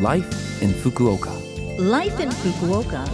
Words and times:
Life 0.00 0.60
in 0.60 0.70
Fukuoka. 0.70 1.30
Life 1.78 2.18
in 2.18 2.28
Fukuoka. 2.28 3.08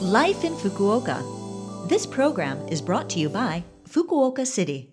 Life 0.00 0.44
in 0.44 0.52
Fukuoka. 0.54 1.88
This 1.88 2.06
program 2.06 2.56
is 2.68 2.80
brought 2.80 3.10
to 3.10 3.18
you 3.18 3.28
by 3.28 3.64
Fukuoka 3.88 4.46
City. 4.46 4.88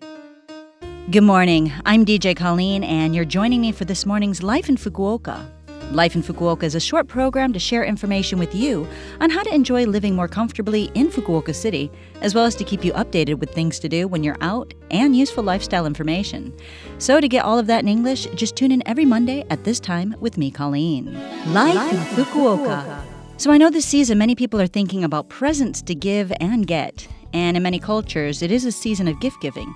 Good 1.12 1.22
morning. 1.22 1.72
I'm 1.86 2.04
DJ 2.04 2.34
Colleen, 2.34 2.82
and 2.82 3.14
you're 3.14 3.24
joining 3.24 3.60
me 3.60 3.70
for 3.70 3.84
this 3.84 4.04
morning's 4.04 4.42
Life 4.42 4.68
in 4.68 4.76
Fukuoka. 4.76 5.46
Life 5.92 6.14
in 6.16 6.22
Fukuoka 6.22 6.62
is 6.62 6.74
a 6.74 6.80
short 6.80 7.06
program 7.06 7.52
to 7.52 7.58
share 7.58 7.84
information 7.84 8.38
with 8.38 8.54
you 8.54 8.88
on 9.20 9.28
how 9.28 9.42
to 9.42 9.54
enjoy 9.54 9.84
living 9.84 10.16
more 10.16 10.26
comfortably 10.26 10.90
in 10.94 11.10
Fukuoka 11.10 11.54
City, 11.54 11.90
as 12.22 12.34
well 12.34 12.46
as 12.46 12.54
to 12.56 12.64
keep 12.64 12.82
you 12.82 12.94
updated 12.94 13.34
with 13.34 13.50
things 13.50 13.78
to 13.80 13.90
do 13.90 14.08
when 14.08 14.24
you're 14.24 14.38
out 14.40 14.72
and 14.90 15.14
useful 15.14 15.44
lifestyle 15.44 15.84
information. 15.84 16.50
So, 16.96 17.20
to 17.20 17.28
get 17.28 17.44
all 17.44 17.58
of 17.58 17.66
that 17.66 17.82
in 17.82 17.88
English, 17.88 18.24
just 18.34 18.56
tune 18.56 18.72
in 18.72 18.82
every 18.88 19.04
Monday 19.04 19.44
at 19.50 19.64
this 19.64 19.78
time 19.78 20.16
with 20.18 20.38
me, 20.38 20.50
Colleen. 20.50 21.12
Life, 21.52 21.74
Life 21.74 21.92
in 21.92 22.24
Fukuoka. 22.24 22.84
Fukuoka. 22.86 23.02
So, 23.36 23.50
I 23.50 23.58
know 23.58 23.68
this 23.68 23.84
season 23.84 24.16
many 24.16 24.34
people 24.34 24.62
are 24.62 24.66
thinking 24.66 25.04
about 25.04 25.28
presents 25.28 25.82
to 25.82 25.94
give 25.94 26.32
and 26.40 26.66
get, 26.66 27.06
and 27.34 27.54
in 27.54 27.62
many 27.62 27.78
cultures, 27.78 28.40
it 28.40 28.50
is 28.50 28.64
a 28.64 28.72
season 28.72 29.08
of 29.08 29.20
gift 29.20 29.42
giving. 29.42 29.74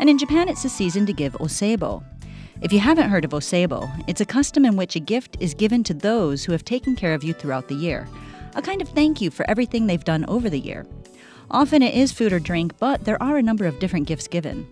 And 0.00 0.08
in 0.08 0.16
Japan, 0.16 0.48
it's 0.48 0.64
a 0.64 0.70
season 0.70 1.04
to 1.04 1.12
give 1.12 1.34
osebo, 1.34 2.02
if 2.60 2.72
you 2.72 2.80
haven't 2.80 3.10
heard 3.10 3.24
of 3.24 3.30
Osebo, 3.30 3.88
it's 4.08 4.20
a 4.20 4.26
custom 4.26 4.64
in 4.64 4.76
which 4.76 4.96
a 4.96 5.00
gift 5.00 5.36
is 5.38 5.54
given 5.54 5.84
to 5.84 5.94
those 5.94 6.44
who 6.44 6.52
have 6.52 6.64
taken 6.64 6.96
care 6.96 7.14
of 7.14 7.22
you 7.22 7.32
throughout 7.32 7.68
the 7.68 7.74
year, 7.74 8.08
a 8.56 8.62
kind 8.62 8.82
of 8.82 8.88
thank 8.88 9.20
you 9.20 9.30
for 9.30 9.48
everything 9.48 9.86
they've 9.86 10.04
done 10.04 10.24
over 10.26 10.50
the 10.50 10.58
year. 10.58 10.84
Often 11.50 11.82
it 11.82 11.94
is 11.94 12.12
food 12.12 12.32
or 12.32 12.40
drink, 12.40 12.76
but 12.78 13.04
there 13.04 13.22
are 13.22 13.38
a 13.38 13.42
number 13.42 13.64
of 13.64 13.78
different 13.78 14.08
gifts 14.08 14.26
given. 14.26 14.66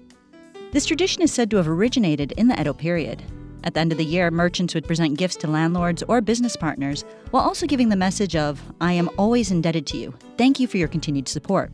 This 0.72 0.84
tradition 0.84 1.22
is 1.22 1.32
said 1.32 1.50
to 1.50 1.56
have 1.59 1.68
originated 1.68 2.32
in 2.32 2.48
the 2.48 2.60
Edo 2.60 2.72
period. 2.72 3.22
At 3.62 3.74
the 3.74 3.80
end 3.80 3.92
of 3.92 3.98
the 3.98 4.04
year, 4.04 4.30
merchants 4.30 4.74
would 4.74 4.87
present 4.87 5.16
gifts 5.16 5.37
to 5.37 5.46
landlords 5.46 6.02
or 6.04 6.20
business 6.20 6.56
partners 6.56 7.04
while 7.30 7.42
also 7.42 7.66
giving 7.66 7.88
the 7.88 7.96
message 7.96 8.37
of, 8.37 8.60
I 8.80 8.92
am 8.92 9.09
always 9.16 9.50
indebted 9.50 9.87
to 9.88 9.96
you. 9.96 10.15
Thank 10.37 10.60
you 10.60 10.66
for 10.66 10.76
your 10.76 10.88
continued 10.88 11.28
support. 11.28 11.71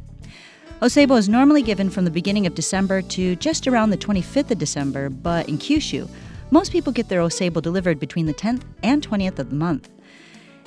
Osebo 0.82 1.16
is 1.16 1.28
normally 1.28 1.62
given 1.62 1.88
from 1.88 2.04
the 2.04 2.10
beginning 2.10 2.44
of 2.44 2.56
December 2.56 3.02
to 3.02 3.36
just 3.36 3.68
around 3.68 3.90
the 3.90 3.96
25th 3.96 4.50
of 4.50 4.58
December, 4.58 5.08
but 5.08 5.48
in 5.48 5.56
Kyushu, 5.56 6.08
most 6.50 6.72
people 6.72 6.92
get 6.92 7.08
their 7.08 7.20
Osebo 7.20 7.62
delivered 7.62 8.00
between 8.00 8.26
the 8.26 8.34
10th 8.34 8.62
and 8.82 9.08
20th 9.08 9.38
of 9.38 9.50
the 9.50 9.54
month. 9.54 9.88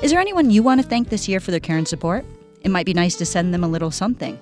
Is 0.01 0.11
there 0.11 0.21
anyone 0.21 0.51
you 0.51 0.63
want 0.63 0.81
to 0.81 0.87
thank 0.87 1.09
this 1.09 1.27
year 1.27 1.41
for 1.41 1.51
their 1.51 1.59
care 1.59 1.77
and 1.77 1.85
support? 1.85 2.23
It 2.61 2.71
might 2.71 2.85
be 2.85 2.93
nice 2.93 3.17
to 3.17 3.25
send 3.25 3.53
them 3.53 3.65
a 3.65 3.67
little 3.67 3.91
something. 3.91 4.39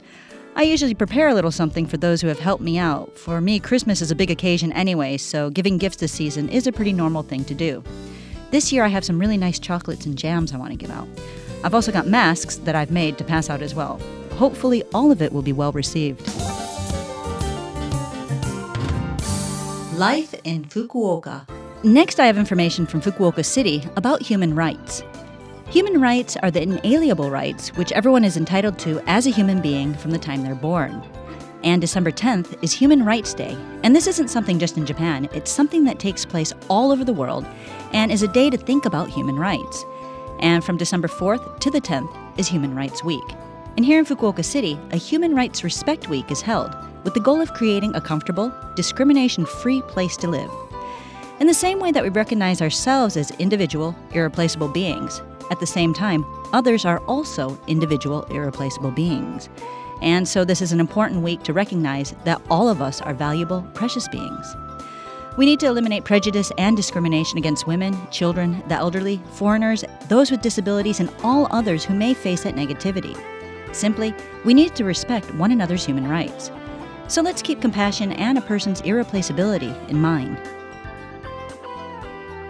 I 0.55 0.61
usually 0.61 0.93
prepare 0.93 1.29
a 1.29 1.33
little 1.33 1.49
something 1.49 1.87
for 1.87 1.97
those 1.97 2.21
who 2.21 2.27
have 2.27 2.37
helped 2.37 2.63
me 2.63 2.77
out. 2.77 3.17
For 3.17 3.41
me, 3.41 3.59
Christmas 3.59 3.99
is 3.99 4.11
a 4.11 4.15
big 4.15 4.29
occasion 4.29 4.71
anyway, 4.73 5.17
so 5.17 5.49
giving 5.49 5.79
gifts 5.79 5.97
this 5.97 6.11
season 6.11 6.49
is 6.49 6.67
a 6.67 6.71
pretty 6.71 6.93
normal 6.93 7.23
thing 7.23 7.43
to 7.45 7.55
do. 7.55 7.83
This 8.51 8.71
year, 8.71 8.83
I 8.83 8.89
have 8.89 9.03
some 9.03 9.17
really 9.17 9.37
nice 9.37 9.57
chocolates 9.57 10.05
and 10.05 10.15
jams 10.15 10.53
I 10.53 10.57
want 10.57 10.69
to 10.69 10.77
give 10.77 10.91
out. 10.91 11.07
I've 11.63 11.73
also 11.73 11.91
got 11.91 12.05
masks 12.05 12.57
that 12.57 12.75
I've 12.75 12.91
made 12.91 13.17
to 13.17 13.23
pass 13.23 13.49
out 13.49 13.63
as 13.63 13.73
well. 13.73 13.99
Hopefully, 14.43 14.83
all 14.93 15.09
of 15.09 15.21
it 15.21 15.31
will 15.31 15.41
be 15.41 15.53
well 15.53 15.71
received. 15.71 16.27
Life 19.95 20.35
in 20.43 20.65
Fukuoka. 20.65 21.47
Next, 21.81 22.19
I 22.19 22.25
have 22.25 22.37
information 22.37 22.85
from 22.85 22.99
Fukuoka 22.99 23.45
City 23.45 23.87
about 23.95 24.21
human 24.21 24.53
rights. 24.53 25.01
Human 25.69 26.01
rights 26.01 26.35
are 26.43 26.51
the 26.51 26.61
inalienable 26.61 27.29
rights 27.31 27.69
which 27.77 27.93
everyone 27.93 28.25
is 28.25 28.35
entitled 28.35 28.77
to 28.79 28.99
as 29.07 29.25
a 29.25 29.29
human 29.29 29.61
being 29.61 29.93
from 29.93 30.11
the 30.11 30.19
time 30.19 30.43
they're 30.43 30.55
born. 30.55 31.01
And 31.63 31.79
December 31.79 32.11
10th 32.11 32.61
is 32.61 32.73
Human 32.73 33.05
Rights 33.05 33.33
Day. 33.33 33.57
And 33.83 33.95
this 33.95 34.07
isn't 34.07 34.27
something 34.27 34.59
just 34.59 34.75
in 34.75 34.85
Japan, 34.85 35.29
it's 35.33 35.51
something 35.51 35.85
that 35.85 35.99
takes 35.99 36.25
place 36.25 36.51
all 36.69 36.91
over 36.91 37.05
the 37.05 37.13
world 37.13 37.47
and 37.93 38.11
is 38.11 38.23
a 38.23 38.27
day 38.27 38.49
to 38.49 38.57
think 38.57 38.85
about 38.85 39.07
human 39.07 39.37
rights. 39.37 39.85
And 40.41 40.65
from 40.65 40.75
December 40.75 41.07
4th 41.07 41.61
to 41.61 41.71
the 41.71 41.79
10th 41.79 42.13
is 42.37 42.49
Human 42.49 42.75
Rights 42.75 43.05
Week. 43.05 43.23
And 43.75 43.83
here 43.83 43.97
in 43.97 44.05
Fukuoka 44.05 44.45
City, 44.45 44.79
a 44.91 44.97
Human 44.97 45.33
Rights 45.33 45.63
Respect 45.63 46.07
Week 46.07 46.29
is 46.29 46.41
held 46.41 46.75
with 47.03 47.15
the 47.15 47.19
goal 47.19 47.41
of 47.41 47.53
creating 47.53 47.95
a 47.95 48.01
comfortable, 48.01 48.53
discrimination 48.75 49.45
free 49.45 49.81
place 49.83 50.15
to 50.17 50.27
live. 50.27 50.51
In 51.39 51.47
the 51.47 51.55
same 51.55 51.79
way 51.79 51.91
that 51.91 52.03
we 52.03 52.09
recognize 52.09 52.61
ourselves 52.61 53.17
as 53.17 53.31
individual, 53.31 53.95
irreplaceable 54.11 54.67
beings, 54.67 55.21
at 55.49 55.59
the 55.59 55.65
same 55.65 55.91
time, 55.91 56.23
others 56.53 56.85
are 56.85 56.99
also 57.07 57.59
individual, 57.67 58.23
irreplaceable 58.25 58.91
beings. 58.91 59.49
And 60.03 60.27
so, 60.27 60.45
this 60.45 60.61
is 60.61 60.71
an 60.71 60.79
important 60.79 61.21
week 61.21 61.41
to 61.43 61.53
recognize 61.53 62.13
that 62.25 62.41
all 62.49 62.69
of 62.69 62.81
us 62.81 63.01
are 63.01 63.13
valuable, 63.13 63.63
precious 63.73 64.07
beings. 64.07 64.55
We 65.35 65.45
need 65.47 65.59
to 65.61 65.67
eliminate 65.67 66.05
prejudice 66.05 66.51
and 66.59 66.77
discrimination 66.77 67.39
against 67.39 67.65
women, 67.65 67.97
children, 68.11 68.63
the 68.67 68.75
elderly, 68.75 69.19
foreigners, 69.31 69.83
those 70.07 70.29
with 70.29 70.43
disabilities, 70.43 70.99
and 70.99 71.09
all 71.23 71.47
others 71.49 71.83
who 71.83 71.95
may 71.95 72.13
face 72.13 72.43
that 72.43 72.55
negativity. 72.55 73.19
Simply, 73.73 74.13
we 74.45 74.53
need 74.53 74.75
to 74.75 74.85
respect 74.85 75.33
one 75.35 75.51
another's 75.51 75.85
human 75.85 76.07
rights. 76.07 76.51
So 77.07 77.21
let's 77.21 77.41
keep 77.41 77.59
compassion 77.59 78.13
and 78.13 78.37
a 78.37 78.41
person's 78.41 78.81
irreplaceability 78.81 79.73
in 79.89 79.99
mind. 79.99 80.37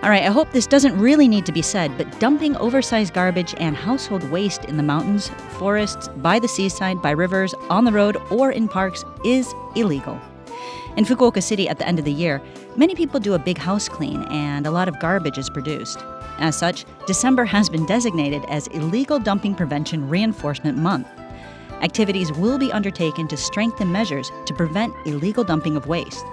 All 0.03 0.09
right, 0.09 0.23
I 0.23 0.31
hope 0.31 0.51
this 0.51 0.67
doesn't 0.67 0.99
really 0.99 1.29
need 1.29 1.45
to 1.45 1.53
be 1.53 1.61
said, 1.61 1.97
but 1.97 2.19
dumping 2.19 2.57
oversized 2.57 3.13
garbage 3.13 3.55
and 3.57 3.73
household 3.73 4.29
waste 4.29 4.65
in 4.65 4.75
the 4.75 4.83
mountains, 4.83 5.31
forests, 5.57 6.09
by 6.17 6.39
the 6.39 6.47
seaside, 6.47 7.01
by 7.01 7.11
rivers, 7.11 7.53
on 7.69 7.85
the 7.85 7.91
road, 7.93 8.17
or 8.29 8.51
in 8.51 8.67
parks 8.67 9.05
is 9.23 9.53
illegal. 9.77 10.19
In 10.97 11.05
Fukuoka 11.05 11.41
City 11.41 11.69
at 11.69 11.79
the 11.79 11.87
end 11.87 11.99
of 11.99 12.05
the 12.05 12.11
year, 12.11 12.41
many 12.75 12.95
people 12.95 13.19
do 13.19 13.33
a 13.33 13.39
big 13.39 13.57
house 13.57 13.87
clean 13.87 14.23
and 14.23 14.67
a 14.67 14.71
lot 14.71 14.89
of 14.89 14.99
garbage 14.99 15.37
is 15.37 15.49
produced. 15.49 16.03
As 16.39 16.57
such, 16.57 16.85
December 17.05 17.45
has 17.45 17.69
been 17.69 17.85
designated 17.85 18.43
as 18.49 18.67
Illegal 18.67 19.19
Dumping 19.19 19.55
Prevention 19.55 20.09
Reinforcement 20.09 20.77
Month. 20.77 21.07
Activities 21.81 22.31
will 22.31 22.57
be 22.57 22.71
undertaken 22.71 23.27
to 23.27 23.37
strengthen 23.37 23.91
measures 23.91 24.31
to 24.45 24.53
prevent 24.53 24.93
illegal 25.05 25.43
dumping 25.43 25.75
of 25.75 25.87
waste. 25.87 26.25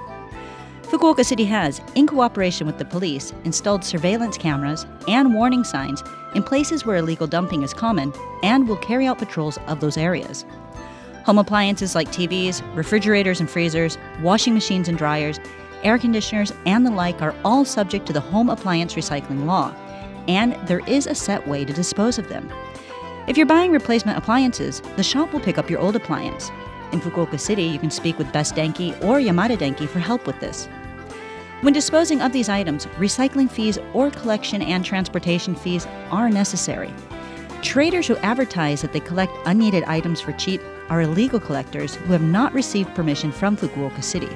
Fukuoka 0.82 1.24
City 1.24 1.44
has, 1.44 1.80
in 1.94 2.06
cooperation 2.06 2.66
with 2.66 2.78
the 2.78 2.84
police, 2.84 3.32
installed 3.44 3.84
surveillance 3.84 4.36
cameras 4.36 4.86
and 5.06 5.34
warning 5.34 5.62
signs 5.62 6.02
in 6.34 6.42
places 6.42 6.84
where 6.84 6.96
illegal 6.96 7.26
dumping 7.26 7.62
is 7.62 7.72
common 7.72 8.12
and 8.42 8.66
will 8.66 8.76
carry 8.76 9.06
out 9.06 9.18
patrols 9.18 9.58
of 9.68 9.80
those 9.80 9.96
areas. 9.96 10.44
Home 11.26 11.38
appliances 11.38 11.94
like 11.94 12.08
TVs, 12.08 12.62
refrigerators 12.74 13.38
and 13.38 13.48
freezers, 13.48 13.98
washing 14.20 14.54
machines 14.54 14.88
and 14.88 14.98
dryers, 14.98 15.38
air 15.82 15.98
conditioners, 15.98 16.52
and 16.66 16.84
the 16.84 16.90
like 16.90 17.22
are 17.22 17.34
all 17.44 17.64
subject 17.64 18.06
to 18.06 18.12
the 18.12 18.20
Home 18.20 18.50
Appliance 18.50 18.94
Recycling 18.94 19.44
Law, 19.46 19.74
and 20.28 20.54
there 20.66 20.80
is 20.86 21.06
a 21.06 21.14
set 21.14 21.46
way 21.46 21.64
to 21.64 21.72
dispose 21.72 22.18
of 22.18 22.28
them. 22.28 22.50
If 23.26 23.36
you're 23.36 23.46
buying 23.46 23.70
replacement 23.70 24.18
appliances, 24.18 24.80
the 24.96 25.02
shop 25.02 25.32
will 25.32 25.40
pick 25.40 25.58
up 25.58 25.70
your 25.70 25.80
old 25.80 25.96
appliance. 25.96 26.50
In 26.92 27.00
Fukuoka 27.00 27.38
City, 27.38 27.62
you 27.62 27.78
can 27.78 27.90
speak 27.90 28.18
with 28.18 28.32
Best 28.32 28.54
Denki 28.54 28.92
or 29.04 29.20
Yamada 29.20 29.56
Denki 29.56 29.88
for 29.88 30.00
help 30.00 30.26
with 30.26 30.40
this. 30.40 30.66
When 31.60 31.74
disposing 31.74 32.22
of 32.22 32.32
these 32.32 32.48
items, 32.48 32.86
recycling 32.98 33.50
fees 33.50 33.78
or 33.92 34.10
collection 34.10 34.62
and 34.62 34.84
transportation 34.84 35.54
fees 35.54 35.86
are 36.10 36.30
necessary. 36.30 36.92
Traders 37.62 38.06
who 38.06 38.16
advertise 38.16 38.80
that 38.80 38.94
they 38.94 39.00
collect 39.00 39.36
unneeded 39.44 39.84
items 39.84 40.20
for 40.20 40.32
cheap 40.32 40.62
are 40.88 41.02
illegal 41.02 41.38
collectors 41.38 41.94
who 41.94 42.12
have 42.12 42.22
not 42.22 42.54
received 42.54 42.94
permission 42.94 43.30
from 43.30 43.56
Fukuoka 43.56 44.02
City. 44.02 44.34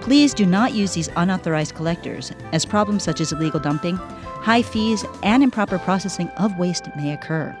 Please 0.00 0.32
do 0.32 0.46
not 0.46 0.72
use 0.72 0.94
these 0.94 1.10
unauthorized 1.16 1.74
collectors, 1.74 2.30
as 2.52 2.64
problems 2.64 3.02
such 3.02 3.20
as 3.20 3.32
illegal 3.32 3.58
dumping, 3.58 3.98
high 4.46 4.62
fees, 4.62 5.04
and 5.24 5.42
improper 5.42 5.76
processing 5.76 6.28
of 6.36 6.56
waste 6.56 6.88
may 6.94 7.12
occur. 7.12 7.52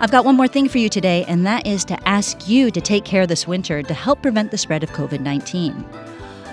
I've 0.00 0.10
got 0.10 0.24
one 0.24 0.36
more 0.36 0.48
thing 0.48 0.68
for 0.68 0.78
you 0.78 0.88
today, 0.88 1.24
and 1.28 1.46
that 1.46 1.68
is 1.68 1.84
to 1.84 2.08
ask 2.08 2.48
you 2.48 2.68
to 2.72 2.80
take 2.80 3.04
care 3.04 3.24
this 3.24 3.46
winter 3.46 3.84
to 3.84 3.94
help 3.94 4.22
prevent 4.22 4.50
the 4.50 4.58
spread 4.58 4.82
of 4.82 4.90
COVID 4.90 5.20
19. 5.20 5.86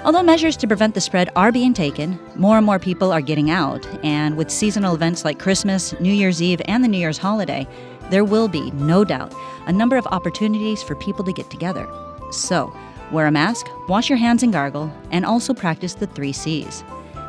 Although 0.05 0.21
measures 0.21 0.55
to 0.57 0.67
prevent 0.67 0.93
the 0.93 1.01
spread 1.01 1.31
are 1.35 1.51
being 1.51 1.73
taken, 1.73 2.19
more 2.35 2.57
and 2.57 2.65
more 2.67 2.77
people 2.77 3.11
are 3.11 3.19
getting 3.19 3.49
out, 3.49 3.83
and 4.05 4.37
with 4.37 4.51
seasonal 4.51 4.93
events 4.93 5.25
like 5.25 5.39
Christmas, 5.39 5.99
New 5.99 6.13
Year's 6.13 6.39
Eve, 6.39 6.61
and 6.65 6.83
the 6.83 6.87
New 6.87 6.99
Year's 6.99 7.17
holiday, 7.17 7.67
there 8.11 8.23
will 8.23 8.47
be, 8.47 8.69
no 8.73 9.03
doubt, 9.03 9.33
a 9.65 9.73
number 9.73 9.97
of 9.97 10.05
opportunities 10.11 10.83
for 10.83 10.93
people 10.93 11.25
to 11.25 11.33
get 11.33 11.49
together. 11.49 11.87
So, 12.29 12.71
wear 13.11 13.25
a 13.25 13.31
mask, 13.31 13.65
wash 13.87 14.07
your 14.07 14.19
hands 14.19 14.43
and 14.43 14.53
gargle, 14.53 14.93
and 15.09 15.25
also 15.25 15.51
practice 15.51 15.95
the 15.95 16.05
three 16.05 16.31
C's. 16.31 16.83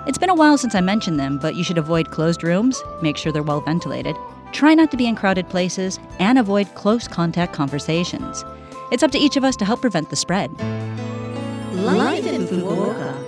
It's 0.06 0.19
been 0.19 0.31
a 0.31 0.35
while 0.35 0.58
since 0.58 0.75
I 0.75 0.81
mentioned 0.81 1.20
them, 1.20 1.38
but 1.38 1.55
you 1.55 1.64
should 1.64 1.79
avoid 1.79 2.11
closed 2.11 2.43
rooms, 2.43 2.82
make 3.02 3.17
sure 3.17 3.32
they're 3.32 3.43
well 3.43 3.61
ventilated, 3.61 4.17
Try 4.52 4.75
not 4.75 4.91
to 4.91 4.97
be 4.97 5.06
in 5.06 5.14
crowded 5.14 5.49
places 5.49 5.99
and 6.19 6.38
avoid 6.38 6.75
close 6.75 7.06
contact 7.06 7.52
conversations. 7.52 8.44
It's 8.91 9.02
up 9.02 9.12
to 9.12 9.19
each 9.19 9.37
of 9.37 9.44
us 9.44 9.56
to 9.56 9.64
help 9.64 9.81
prevent 9.81 10.11
the 10.11 10.17
spread. 10.17 10.50
Life 11.73 12.26
in 12.26 12.47
Fukuoka. 12.47 13.26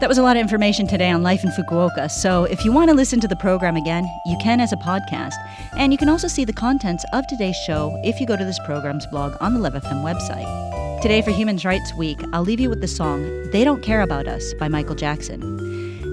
That 0.00 0.08
was 0.08 0.18
a 0.18 0.22
lot 0.22 0.36
of 0.36 0.42
information 0.42 0.86
today 0.86 1.10
on 1.10 1.22
life 1.22 1.42
in 1.44 1.50
Fukuoka. 1.50 2.10
So, 2.10 2.44
if 2.44 2.64
you 2.64 2.72
want 2.72 2.90
to 2.90 2.96
listen 2.96 3.20
to 3.20 3.28
the 3.28 3.36
program 3.36 3.76
again, 3.76 4.06
you 4.26 4.36
can 4.42 4.60
as 4.60 4.72
a 4.72 4.76
podcast. 4.76 5.34
And 5.78 5.92
you 5.92 5.98
can 5.98 6.10
also 6.10 6.28
see 6.28 6.44
the 6.44 6.52
contents 6.52 7.04
of 7.14 7.26
today's 7.26 7.56
show 7.66 7.98
if 8.04 8.20
you 8.20 8.26
go 8.26 8.36
to 8.36 8.44
this 8.44 8.58
program's 8.66 9.06
blog 9.06 9.34
on 9.40 9.54
the 9.54 9.60
Love 9.60 9.74
FM 9.74 10.02
website. 10.02 10.73
Today, 11.04 11.20
for 11.20 11.32
Human 11.32 11.58
Rights 11.58 11.92
Week, 11.92 12.18
I'll 12.32 12.44
leave 12.44 12.60
you 12.60 12.70
with 12.70 12.80
the 12.80 12.88
song 12.88 13.50
They 13.50 13.62
Don't 13.62 13.82
Care 13.82 14.00
About 14.00 14.26
Us 14.26 14.54
by 14.54 14.68
Michael 14.68 14.94
Jackson. 14.94 15.42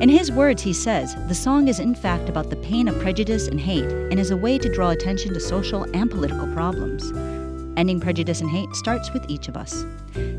In 0.02 0.10
his 0.10 0.34
words, 0.34 0.62
he 0.62 0.74
says, 0.74 1.16
the 1.30 1.34
song 1.34 1.70
is 1.70 1.80
in 1.80 1.96
fact 1.96 2.28
about 2.28 2.50
the 2.50 2.58
pain 2.58 2.90
of 2.90 3.00
prejudice 3.00 3.48
and 3.48 3.58
hate 3.58 3.86
and 3.86 4.20
is 4.20 4.32
a 4.32 4.36
way 4.36 4.58
to 4.58 4.70
draw 4.74 4.90
attention 4.90 5.34
to 5.34 5.40
social 5.40 5.84
and 5.94 6.12
political 6.12 6.46
problems. 6.48 7.10
Ending 7.78 8.02
prejudice 8.02 8.42
and 8.42 8.50
hate 8.50 8.76
starts 8.76 9.14
with 9.14 9.24
each 9.30 9.48
of 9.48 9.56
us. 9.56 9.86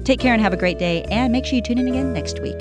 Take 0.05 0.21
care 0.21 0.35
and 0.35 0.43
have 0.43 0.53
a 0.53 0.59
great 0.59 0.79
day, 0.79 1.05
and 1.05 1.33
make 1.33 1.47
sure 1.47 1.57
you 1.57 1.63
tune 1.63 1.79
in 1.79 1.89
again 1.89 2.13
next 2.13 2.39
week. 2.43 2.59